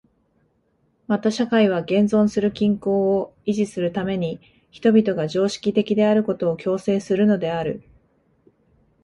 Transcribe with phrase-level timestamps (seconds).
[1.05, 7.83] また社会は現存する均衡を維持するために人々が常識的であることを強制するのである。